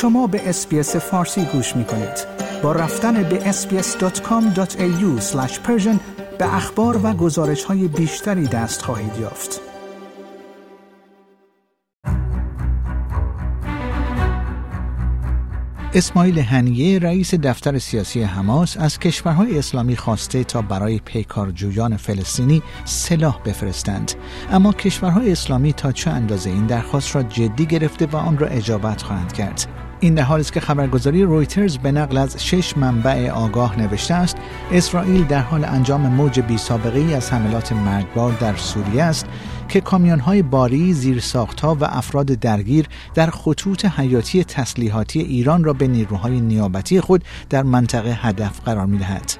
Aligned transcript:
شما 0.00 0.26
به 0.26 0.48
اسپیس 0.48 0.96
فارسی 0.96 1.44
گوش 1.44 1.76
می 1.76 1.84
کنید. 1.84 2.26
با 2.62 2.72
رفتن 2.72 3.22
به 3.22 3.52
sbs.com.au 3.52 5.22
به 6.38 6.54
اخبار 6.54 7.00
و 7.06 7.12
گزارش 7.12 7.64
های 7.64 7.88
بیشتری 7.88 8.46
دست 8.46 8.82
خواهید 8.82 9.18
یافت. 9.20 9.60
اسماعیل 15.94 16.38
هنیه 16.38 16.98
رئیس 16.98 17.34
دفتر 17.34 17.78
سیاسی 17.78 18.22
حماس 18.22 18.76
از 18.76 18.98
کشورهای 18.98 19.58
اسلامی 19.58 19.96
خواسته 19.96 20.44
تا 20.44 20.62
برای 20.62 20.98
پیکارجویان 20.98 21.96
فلسطینی 21.96 22.62
سلاح 22.84 23.40
بفرستند 23.44 24.12
اما 24.50 24.72
کشورهای 24.72 25.32
اسلامی 25.32 25.72
تا 25.72 25.92
چه 25.92 26.10
اندازه 26.10 26.50
این 26.50 26.66
درخواست 26.66 27.16
را 27.16 27.22
جدی 27.22 27.66
گرفته 27.66 28.06
و 28.06 28.16
آن 28.16 28.38
را 28.38 28.46
اجابت 28.46 29.02
خواهند 29.02 29.32
کرد 29.32 29.89
این 30.00 30.14
در 30.14 30.22
حالی 30.22 30.40
است 30.40 30.52
که 30.52 30.60
خبرگزاری 30.60 31.22
رویترز 31.22 31.78
به 31.78 31.92
نقل 31.92 32.16
از 32.16 32.44
شش 32.46 32.76
منبع 32.76 33.30
آگاه 33.30 33.78
نوشته 33.78 34.14
است 34.14 34.36
اسرائیل 34.72 35.24
در 35.24 35.40
حال 35.40 35.64
انجام 35.64 36.00
موج 36.00 36.40
بی 36.40 36.58
سابقه 36.58 36.98
ای 36.98 37.14
از 37.14 37.32
حملات 37.32 37.72
مرگبار 37.72 38.32
در 38.32 38.56
سوریه 38.56 39.02
است 39.02 39.26
که 39.68 39.80
کامیون 39.80 40.20
های 40.20 40.42
باری، 40.42 40.92
زیرساختها 40.92 41.74
و 41.74 41.84
افراد 41.84 42.26
درگیر 42.26 42.86
در 43.14 43.30
خطوط 43.30 43.84
حیاتی 43.84 44.44
تسلیحاتی 44.44 45.20
ایران 45.20 45.64
را 45.64 45.72
به 45.72 45.86
نیروهای 45.86 46.40
نیابتی 46.40 47.00
خود 47.00 47.24
در 47.50 47.62
منطقه 47.62 48.10
هدف 48.10 48.60
قرار 48.60 48.86
می 48.86 48.98
دهد. 48.98 49.32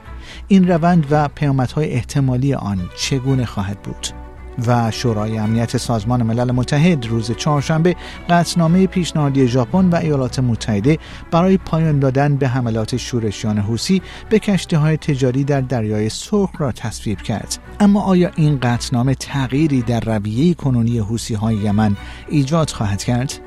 این 0.48 0.68
روند 0.68 1.06
و 1.10 1.28
پیامدهای 1.28 1.92
احتمالی 1.92 2.54
آن 2.54 2.78
چگونه 2.96 3.46
خواهد 3.46 3.82
بود؟ 3.82 4.19
و 4.66 4.90
شورای 4.90 5.38
امنیت 5.38 5.76
سازمان 5.76 6.22
ملل 6.22 6.50
متحد 6.50 7.06
روز 7.06 7.32
چهارشنبه 7.32 7.96
قطعنامه 8.28 8.86
پیشنهادی 8.86 9.48
ژاپن 9.48 9.90
و 9.90 9.96
ایالات 9.96 10.38
متحده 10.38 10.98
برای 11.30 11.56
پایان 11.56 11.98
دادن 11.98 12.36
به 12.36 12.48
حملات 12.48 12.96
شورشیان 12.96 13.58
حوسی 13.58 14.02
به 14.28 14.38
کشتی 14.38 14.76
های 14.76 14.96
تجاری 14.96 15.44
در 15.44 15.60
دریای 15.60 16.08
سرخ 16.08 16.50
را 16.58 16.72
تصویب 16.72 17.22
کرد 17.22 17.58
اما 17.80 18.02
آیا 18.02 18.30
این 18.36 18.58
قطعنامه 18.58 19.14
تغییری 19.14 19.82
در 19.82 20.00
رویه 20.00 20.54
کنونی 20.54 20.98
حوسی 20.98 21.34
های 21.34 21.56
یمن 21.56 21.96
ایجاد 22.28 22.70
خواهد 22.70 23.04
کرد 23.04 23.40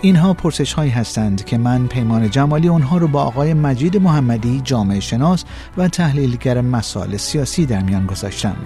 اینها 0.00 0.34
پرسش 0.34 0.72
هایی 0.72 0.90
هستند 0.90 1.44
که 1.44 1.58
من 1.58 1.86
پیمان 1.86 2.30
جمالی 2.30 2.68
اونها 2.68 2.98
رو 2.98 3.08
با 3.08 3.22
آقای 3.22 3.54
مجید 3.54 3.96
محمدی 3.96 4.60
جامعه 4.64 5.00
شناس 5.00 5.44
و 5.76 5.88
تحلیلگر 5.88 6.60
مسائل 6.60 7.16
سیاسی 7.16 7.66
در 7.66 7.82
میان 7.82 8.06
گذاشتم. 8.06 8.56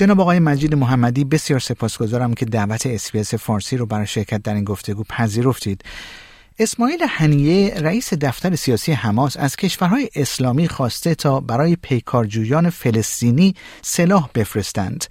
جناب 0.00 0.20
آقای 0.20 0.38
مجید 0.38 0.74
محمدی 0.74 1.24
بسیار 1.24 1.60
سپاسگزارم 1.60 2.34
که 2.34 2.44
دعوت 2.44 2.86
اسپیس 2.86 3.34
فارسی 3.34 3.76
رو 3.76 3.86
برای 3.86 4.06
شرکت 4.06 4.42
در 4.42 4.54
این 4.54 4.64
گفتگو 4.64 5.02
پذیرفتید 5.10 5.84
اسماعیل 6.58 6.98
هنیه 7.08 7.74
رئیس 7.82 8.14
دفتر 8.14 8.50
سیاسی 8.54 8.92
حماس 8.92 9.36
از 9.40 9.56
کشورهای 9.56 10.08
اسلامی 10.16 10.68
خواسته 10.68 11.14
تا 11.14 11.40
برای 11.40 11.76
پیکارجویان 11.82 12.70
فلسطینی 12.70 13.54
سلاح 13.82 14.28
بفرستند 14.34 15.04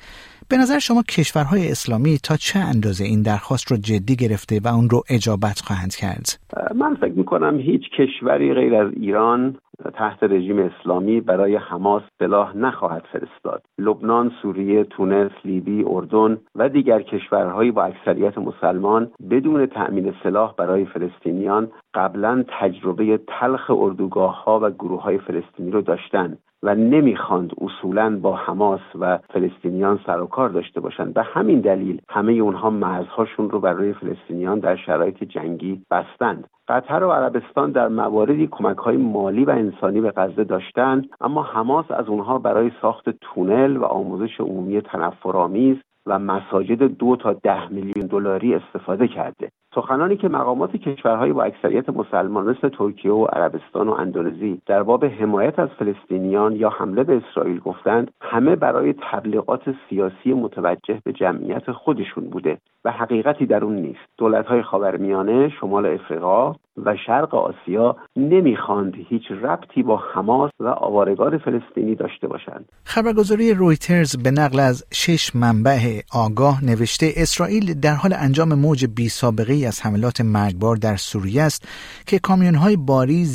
به 0.50 0.58
نظر 0.58 0.80
شما 0.80 1.04
کشورهای 1.04 1.72
اسلامی 1.72 2.18
تا 2.24 2.36
چه 2.36 2.60
اندازه 2.60 3.06
این 3.06 3.22
درخواست 3.22 3.72
رو 3.72 3.78
جدی 3.78 4.16
گرفته 4.16 4.60
و 4.64 4.68
اون 4.68 4.90
رو 4.90 5.04
اجابت 5.10 5.60
خواهند 5.60 5.96
کرد؟ 5.96 6.28
من 6.76 6.96
فکر 6.96 7.14
می‌کنم 7.14 7.60
هیچ 7.60 7.82
کشوری 8.00 8.54
غیر 8.54 8.76
از 8.76 8.94
ایران 8.94 9.56
تحت 9.94 10.24
رژیم 10.24 10.60
اسلامی 10.60 11.22
برای 11.22 11.56
حماس 11.56 12.04
سلاح 12.20 12.58
نخواهد 12.58 13.04
فرستاد. 13.12 13.62
لبنان 13.78 14.32
سوریه 14.42 14.84
تونس 14.84 15.32
لیبی 15.46 15.84
اردن 15.88 16.38
و 16.56 16.70
دیگر 16.70 17.02
کشورهایی 17.02 17.72
با 17.72 17.84
اکثریت 17.84 18.38
مسلمان 18.38 19.12
بدون 19.30 19.66
تأمین 19.66 20.14
سلاح 20.24 20.54
برای 20.58 20.86
فلسطینیان 20.86 21.72
قبلا 21.94 22.44
تجربه 22.60 23.20
تلخ 23.28 23.70
اردوگاه 23.70 24.44
ها 24.44 24.60
و 24.64 24.70
گروه 24.70 25.02
های 25.02 25.18
فلسطینی 25.18 25.72
رو 25.72 25.82
داشتند 25.82 26.38
و 26.64 26.76
نمی‌خواند 26.76 27.52
اصولا 27.62 28.20
با 28.22 28.36
حماس 28.36 28.82
و 29.00 29.20
فلسطینیان 29.34 30.00
سر 30.06 30.22
و 30.22 30.26
کار 30.26 30.50
داشته 30.50 30.80
باشند. 30.80 31.14
به 31.14 31.24
همین 31.24 31.60
دلیل 31.60 32.02
همه 32.10 32.34
اونها 32.34 32.70
مرزهاشون 32.70 33.50
رو 33.50 33.60
برای 33.60 33.94
فلسطینیان 33.94 34.60
در 34.60 34.76
شرایط 34.76 35.24
جنگی 35.24 35.82
بستند. 35.92 36.48
قطر 36.70 37.04
و 37.04 37.12
عربستان 37.12 37.72
در 37.72 37.88
مواردی 37.88 38.48
کمک 38.52 38.78
های 38.78 38.98
مالی 38.98 39.46
و 39.46 39.50
انسانی 39.50 40.02
به 40.02 40.12
غزه 40.12 40.44
داشتند 40.44 41.10
اما 41.22 41.44
حماس 41.44 41.92
از 41.92 42.08
اونها 42.08 42.40
برای 42.40 42.72
ساخت 42.82 43.10
تونل 43.10 43.78
و 43.78 43.84
آموزش 43.84 44.40
عمومی 44.40 44.82
تنفرآمیز 44.82 45.78
و 46.06 46.20
مساجد 46.20 46.84
دو 46.84 47.16
تا 47.16 47.34
ده 47.34 47.68
میلیون 47.68 48.08
دلاری 48.08 48.56
استفاده 48.56 49.08
کرده. 49.08 49.52
سخنانی 49.76 50.18
که 50.18 50.30
مقامات 50.30 50.76
کشورهای 50.76 51.34
با 51.34 51.44
اکثریت 51.44 51.90
مسلمان 51.90 52.50
مثل 52.50 52.70
ترکیه 52.70 53.12
و 53.12 53.26
عربستان 53.26 53.88
و 53.88 53.92
اندونزی 53.92 54.62
در 54.66 54.84
باب 54.84 55.06
حمایت 55.06 55.60
از 55.60 55.70
فلسطینیان 55.80 56.56
یا 56.56 56.70
حمله 56.70 57.04
به 57.04 57.18
اسرائیل 57.18 57.60
گفتند 57.60 58.12
همه 58.22 58.56
برای 58.56 58.96
تبلیغات 59.12 59.62
سیاسی 59.90 60.34
متوجه 60.34 61.02
به 61.04 61.14
جمعیت 61.14 61.72
خودشون 61.72 62.30
بوده 62.30 62.58
و 62.86 62.92
حقیقتی 62.92 63.46
در 63.46 63.64
اون 63.64 63.76
نیست. 63.76 64.00
دولتهای 64.18 64.62
خاورمیانه 64.62 65.50
شمال 65.50 65.86
افریقا 65.86 66.56
و 66.86 66.96
شرق 67.06 67.36
آسیا 67.36 67.96
نمی‌خواند 68.16 68.94
هیچ 69.10 69.32
ربطی 69.32 69.84
با 69.84 69.98
حماس 70.14 70.52
و 70.60 70.68
آوارگار 70.68 71.38
فلسطینی 71.38 71.96
داشته 71.96 72.28
باشند. 72.28 72.70
خبرگزاری 72.84 73.54
رویترز 73.54 74.24
به 74.24 74.32
نقل 74.32 74.60
از 74.60 74.86
شش 74.94 75.36
منبع 75.36 75.80
آگاه 76.14 76.66
نوشته 76.66 77.06
اسرائیل 77.18 77.80
در 77.80 77.94
حال 77.94 78.14
انجام 78.14 78.54
موج 78.54 78.86
بی 78.96 79.10
سابقه 79.10 79.59
از 79.66 79.82
حملات 79.86 80.22
مرگبار 80.22 80.76
در 80.76 80.96
سوریه 80.96 81.42
است 81.42 81.68
که 82.08 82.20
های 82.62 82.76
باری 82.76 83.28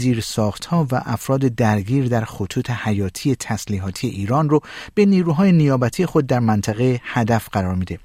ها 0.71 0.87
و 0.93 0.95
افراد 1.07 1.41
درگیر 1.41 2.09
در 2.09 2.21
خطوط 2.21 2.71
حیاتی 2.71 3.37
تسلیحاتی 3.37 4.07
ایران 4.09 4.51
رو 4.51 4.61
به 4.95 5.07
نیروهای 5.07 5.53
نیابتی 5.53 6.07
خود 6.07 6.27
در 6.27 6.41
منطقه 6.41 7.01
هدف 7.03 7.49
قرار 7.53 7.75
میده. 7.75 7.99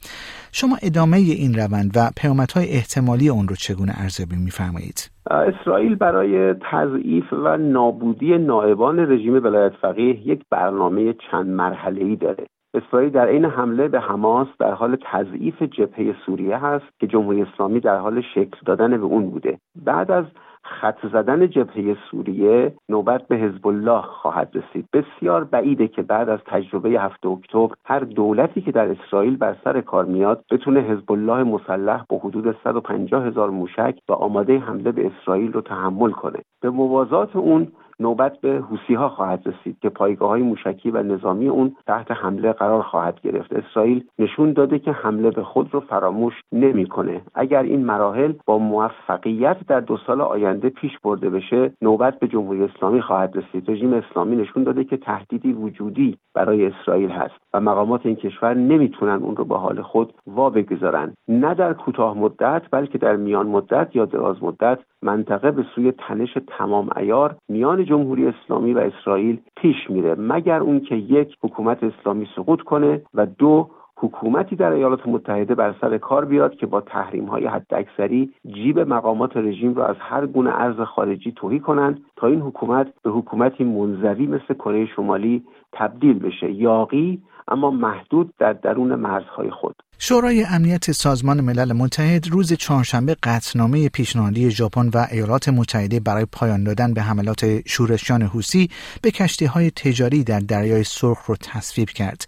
شما 0.52 0.78
ادامه 0.84 1.18
این 1.18 1.54
روند 1.54 1.92
و 1.96 2.10
پیامدهای 2.22 2.70
احتمالی 2.70 3.30
اون 3.30 3.48
رو 3.48 3.56
چگونه 3.56 3.94
ارزیابی 3.98 4.36
میفرمایید؟ 4.36 5.12
اسرائیل 5.32 5.96
برای 5.96 6.54
تضعیف 6.72 7.34
و 7.34 7.58
نابودی 7.58 8.38
نائبان 8.38 9.00
رژیم 9.00 9.34
ولایت 9.34 9.74
فقیه 9.82 10.28
یک 10.28 10.42
برنامه 10.52 11.16
چند 11.32 11.48
مرحله 11.48 12.06
ای 12.06 12.16
داره. 12.16 12.46
اسرائیل 12.74 13.10
در 13.10 13.28
این 13.28 13.46
حمله 13.46 13.88
به 13.88 14.00
حماس 14.00 14.48
در 14.60 14.72
حال 14.72 14.98
تضعیف 15.02 15.62
جبهه 15.62 16.16
سوریه 16.26 16.58
هست 16.58 16.86
که 17.00 17.08
جمهوری 17.08 17.42
اسلامی 17.42 17.80
در 17.80 17.98
حال 17.98 18.22
شکل 18.22 18.58
دادن 18.66 18.98
به 18.98 19.04
اون 19.04 19.30
بوده. 19.30 19.58
بعد 19.86 20.12
از 20.12 20.26
خط 20.64 21.08
زدن 21.14 21.50
جبهه 21.50 21.98
سوریه 22.12 22.74
نوبت 22.90 23.28
به 23.28 23.36
حزب 23.36 23.68
الله 23.68 24.02
خواهد 24.02 24.52
رسید. 24.54 24.86
بسیار 24.94 25.44
بعیده 25.44 25.88
که 25.88 26.02
بعد 26.02 26.30
از 26.30 26.40
تجربه 26.46 26.90
هفته 26.90 27.28
اکتبر 27.28 27.76
هر 27.86 28.00
دولتی 28.00 28.62
که 28.62 28.72
در 28.72 28.92
اسرائیل 28.92 29.38
بر 29.38 29.56
سر 29.64 29.82
کار 29.82 30.06
میاد 30.06 30.44
بتونه 30.52 30.80
حزب 30.80 31.12
الله 31.12 31.44
مسلح 31.44 32.04
با 32.10 32.18
حدود 32.18 32.56
150 32.64 33.26
هزار 33.26 33.50
موشک 33.50 34.00
و 34.10 34.14
آماده 34.14 34.60
حمله 34.60 34.92
به 34.92 35.08
اسرائیل 35.08 35.54
رو 35.54 35.62
تحمل 35.62 36.12
کنه. 36.12 36.40
به 36.62 36.70
موازات 36.70 37.36
اون 37.36 37.68
نوبت 38.00 38.42
به 38.42 38.64
حوسی 38.70 38.94
ها 38.94 39.10
خواهد 39.10 39.44
رسید 39.46 39.80
که 39.80 39.90
پایگاه 39.90 40.30
های 40.30 40.42
موشکی 40.42 40.92
و 40.92 41.04
نظامی 41.04 41.48
اون 41.48 41.76
تحت 41.88 42.12
حمله 42.12 42.54
قرار 42.54 42.82
خواهد 42.82 43.22
گرفت. 43.22 43.54
اسرائیل 43.54 44.04
نشون 44.20 44.54
داده 44.54 44.80
که 44.80 44.92
حمله 44.92 45.32
به 45.32 45.44
خود 45.44 45.74
رو 45.74 45.80
فراموش 45.80 46.34
نمی‌کنه. 46.52 47.22
اگر 47.36 47.64
این 47.64 47.86
مراحل 47.86 48.34
با 48.46 48.58
موفقیت 48.58 49.58
در 49.68 49.80
دو 49.80 49.98
سال 50.08 50.22
آینده 50.22 50.70
پیش 50.70 50.92
برده 51.04 51.30
بشه 51.30 51.72
نوبت 51.82 52.20
به 52.20 52.28
جمهوری 52.28 52.64
اسلامی 52.64 53.02
خواهد 53.02 53.38
رسید. 53.38 53.72
رژیم 53.72 53.94
اسلامی 53.94 54.36
نشون 54.36 54.64
داده 54.64 54.84
که 54.84 54.98
تهدیدی 54.98 55.54
وجودی 55.54 56.18
برای 56.34 56.66
اسرائیل 56.66 57.10
هست 57.10 57.36
و 57.54 57.60
مقامات 57.60 58.06
این 58.06 58.16
کشور 58.16 58.54
نمی‌تونن 58.54 59.24
اون 59.24 59.36
رو 59.36 59.46
به 59.46 59.58
حال 59.58 59.82
خود 59.82 60.14
وا 60.28 60.50
بگذارن. 60.50 61.14
نه 61.28 61.54
در 61.54 61.74
کوتاه 61.74 62.18
مدت 62.18 62.62
بلکه 62.72 62.98
در 62.98 63.16
میان 63.16 63.48
مدت 63.48 63.96
یا 63.96 64.06
دراز 64.06 64.44
مدت 64.44 64.80
منطقه 65.02 65.52
به 65.52 65.66
سوی 65.76 65.92
تنش 65.92 66.38
تمام 66.48 66.90
ایار 66.98 67.36
میان 67.50 67.86
جمهوری 67.86 68.28
اسلامی 68.28 68.74
و 68.74 68.78
اسرائیل 68.78 69.40
پیش 69.56 69.90
میره 69.90 70.16
مگر 70.16 70.60
اون 70.60 70.80
که 70.80 70.96
یک 70.96 71.38
حکومت 71.42 71.84
اسلامی 71.84 72.28
سقوط 72.36 72.62
کنه 72.62 73.02
و 73.14 73.26
دو 73.26 73.70
حکومتی 74.02 74.56
در 74.56 74.72
ایالات 74.72 75.08
متحده 75.08 75.56
بر 75.56 75.76
سر 75.82 75.98
کار 75.98 76.26
بیاد 76.26 76.56
که 76.56 76.66
با 76.66 76.82
تحریم 76.82 77.26
های 77.26 77.48
حداکثری 77.48 78.34
جیب 78.54 78.80
مقامات 78.80 79.38
رژیم 79.38 79.76
را 79.76 79.88
از 79.88 79.96
هر 80.00 80.28
گونه 80.28 80.50
ارز 80.62 80.80
خارجی 80.80 81.32
توهی 81.32 81.60
کنند 81.60 82.02
تا 82.16 82.28
این 82.28 82.42
حکومت 82.42 82.88
به 83.04 83.12
حکومتی 83.12 83.64
منزوی 83.64 84.28
مثل 84.28 84.54
کره 84.54 84.86
شمالی 84.96 85.44
تبدیل 85.74 86.20
بشه 86.20 86.52
یاقی 86.52 87.22
اما 87.48 87.72
محدود 87.72 88.34
در 88.40 88.54
درون 88.54 88.96
مرزهای 88.96 89.50
خود 89.50 89.76
شورای 90.02 90.44
امنیت 90.44 90.92
سازمان 90.92 91.42
ملل 91.42 91.74
متحد 91.74 92.28
روز 92.32 92.54
چهارشنبه 92.54 93.16
قطعنامه 93.24 93.90
پیشنهادی 93.90 94.52
ژاپن 94.52 94.90
و 94.94 95.06
ایالات 95.12 95.50
متحده 95.50 96.00
برای 96.00 96.26
پایان 96.32 96.64
دادن 96.64 96.94
به 96.94 97.02
حملات 97.02 97.68
شورشیان 97.68 98.22
حوسی 98.22 98.70
به 99.02 99.12
کشتی 99.12 99.46
های 99.46 99.72
تجاری 99.72 100.24
در 100.24 100.40
دریای 100.40 100.84
سرخ 100.84 101.30
را 101.30 101.36
تصویب 101.36 101.90
کرد. 101.90 102.26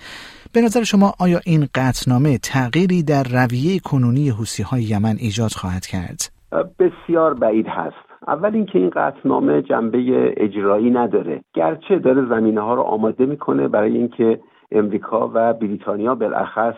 به 0.53 0.62
نظر 0.62 0.83
شما 0.83 1.13
آیا 1.19 1.39
این 1.45 1.68
قطنامه 1.75 2.38
تغییری 2.38 3.03
در 3.03 3.24
رویه 3.24 3.80
کنونی 3.80 4.30
حوسی 4.30 4.63
های 4.63 4.83
یمن 4.83 5.15
ایجاد 5.19 5.51
خواهد 5.51 5.86
کرد؟ 5.86 6.19
بسیار 6.80 7.33
بعید 7.33 7.68
هست. 7.68 8.06
اول 8.27 8.56
اینکه 8.56 8.80
این 8.80 8.89
قطعنامه 8.89 9.62
جنبه 9.62 10.00
اجرایی 10.38 10.92
نداره. 10.92 11.42
گرچه 11.53 12.00
داره 12.00 12.25
زمینه 12.30 12.62
ها 12.62 12.74
رو 12.74 12.81
آماده 12.81 13.25
می‌کنه 13.25 13.68
برای 13.68 13.98
اینکه 13.98 14.39
امریکا 14.71 15.31
و 15.33 15.53
بریتانیا 15.53 16.15
بالاخص 16.15 16.75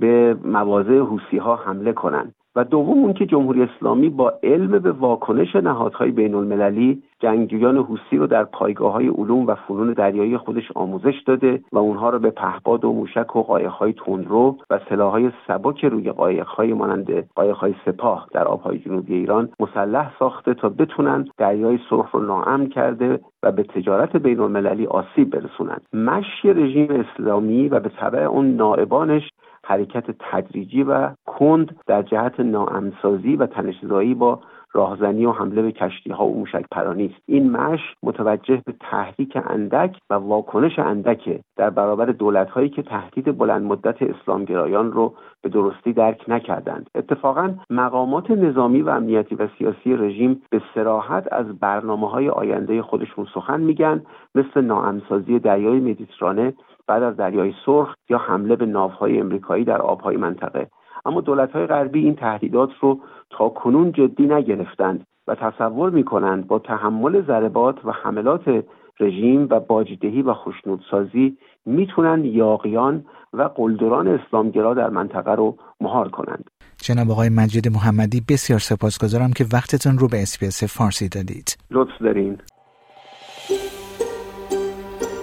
به 0.00 0.36
مواضع 0.44 0.98
حوسی 0.98 1.38
ها 1.38 1.56
حمله 1.56 1.92
کنند 1.92 2.34
و 2.56 2.64
دوم 2.64 2.98
اون 2.98 3.12
که 3.12 3.26
جمهوری 3.26 3.62
اسلامی 3.62 4.08
با 4.08 4.32
علم 4.42 4.78
به 4.78 4.92
واکنش 4.92 5.56
نهادهای 5.56 6.10
بین 6.10 6.34
المللی 6.34 7.02
جنگجویان 7.20 7.76
حوسی 7.76 8.16
رو 8.16 8.26
در 8.26 8.44
پایگاه 8.44 8.92
های 8.92 9.08
علوم 9.08 9.46
و 9.46 9.54
فنون 9.54 9.92
دریایی 9.92 10.36
خودش 10.36 10.72
آموزش 10.74 11.22
داده 11.26 11.60
و 11.72 11.78
اونها 11.78 12.10
رو 12.10 12.18
به 12.18 12.30
پهپاد 12.30 12.84
و 12.84 12.92
موشک 12.92 13.36
و 13.36 13.42
قایقهای 13.42 13.92
تندرو 13.92 14.56
و 14.70 14.80
سلاحهای 14.88 15.30
سبک 15.48 15.84
روی 15.84 16.12
قایقهای 16.12 16.72
مانند 16.72 17.28
قایقهای 17.34 17.74
سپاه 17.84 18.28
در 18.32 18.44
آبهای 18.44 18.78
جنوبی 18.78 19.14
ایران 19.14 19.48
مسلح 19.60 20.12
ساخته 20.18 20.54
تا 20.54 20.68
بتونن 20.68 21.28
دریای 21.38 21.78
سرخ 21.90 22.10
رو 22.10 22.20
ناامن 22.20 22.66
کرده 22.66 23.20
و 23.42 23.52
به 23.52 23.62
تجارت 23.62 24.16
بین 24.16 24.40
المللی 24.40 24.86
آسیب 24.86 25.30
برسونند 25.30 25.82
مشی 25.92 26.52
رژیم 26.52 26.88
اسلامی 26.90 27.68
و 27.68 27.80
به 27.80 27.88
طبع 27.88 28.22
اون 28.22 28.56
نائبانش 28.56 29.30
حرکت 29.64 30.04
تدریجی 30.18 30.82
و 30.82 31.10
کند 31.26 31.76
در 31.86 32.02
جهت 32.02 32.40
ناامسازی 32.40 33.36
و 33.36 33.46
تنشزایی 33.46 34.14
با 34.14 34.40
راهزنی 34.74 35.26
و 35.26 35.32
حمله 35.32 35.62
به 35.62 35.72
کشتی 35.72 36.10
ها 36.10 36.26
و 36.26 36.38
موشک 36.38 36.64
پرانی 36.70 37.06
است. 37.06 37.22
این 37.26 37.50
مش 37.50 37.80
متوجه 38.02 38.62
به 38.66 38.74
تحریک 38.80 39.38
اندک 39.50 39.98
و 40.10 40.14
واکنش 40.14 40.78
اندکه 40.78 41.40
در 41.56 41.70
برابر 41.70 42.06
دولت 42.06 42.50
هایی 42.50 42.68
که 42.68 42.82
تهدید 42.82 43.38
بلند 43.38 43.62
مدت 43.62 44.02
اسلامگرایان 44.02 44.92
رو 44.92 45.14
به 45.42 45.48
درستی 45.48 45.92
درک 45.92 46.24
نکردند. 46.28 46.90
اتفاقا 46.94 47.54
مقامات 47.70 48.30
نظامی 48.30 48.82
و 48.82 48.88
امنیتی 48.88 49.34
و 49.34 49.48
سیاسی 49.58 49.96
رژیم 49.96 50.42
به 50.50 50.62
سراحت 50.74 51.32
از 51.32 51.46
برنامه 51.58 52.10
های 52.10 52.28
آینده 52.28 52.82
خودشون 52.82 53.26
سخن 53.34 53.60
میگن 53.60 54.02
مثل 54.34 54.60
ناامسازی 54.60 55.38
دریای 55.38 55.80
مدیترانه 55.80 56.54
بعد 56.86 57.02
از 57.02 57.16
دریای 57.16 57.52
سرخ 57.66 57.94
یا 58.08 58.18
حمله 58.18 58.56
به 58.56 58.66
ناوهای 58.66 59.20
امریکایی 59.20 59.64
در 59.64 59.82
آبهای 59.82 60.16
منطقه. 60.16 60.68
اما 61.04 61.22
های 61.54 61.66
غربی 61.66 62.04
این 62.04 62.16
تهدیدات 62.16 62.70
رو 62.80 63.00
تا 63.30 63.48
کنون 63.48 63.92
جدی 63.92 64.26
نگرفتند 64.26 65.06
و 65.26 65.34
تصور 65.34 65.90
می 65.90 66.04
کنند 66.04 66.46
با 66.46 66.58
تحمل 66.58 67.26
ضربات 67.26 67.84
و 67.84 67.92
حملات 67.92 68.64
رژیم 69.00 69.46
و 69.50 69.60
باجدهی 69.60 70.22
و 70.22 70.34
خشنودسازی 70.34 71.38
می‌تونن 71.66 72.24
یاقیان 72.24 73.04
و 73.32 73.42
قلدران 73.42 74.08
اسلامگرا 74.08 74.74
در 74.74 74.90
منطقه 74.90 75.34
رو 75.34 75.56
مهار 75.80 76.08
کنند. 76.08 76.50
جناب 76.82 77.10
آقای 77.10 77.28
مجید 77.28 77.68
محمدی 77.68 78.20
بسیار 78.28 78.58
سپاسگزارم 78.58 79.32
که 79.36 79.44
وقتتون 79.52 79.98
رو 79.98 80.08
به 80.08 80.22
اسپیس 80.22 80.64
فارسی 80.64 81.08
دادید. 81.08 81.56
لطف 81.70 82.02
دارین. 82.02 82.38